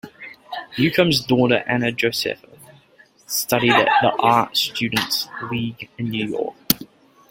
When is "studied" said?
3.27-3.73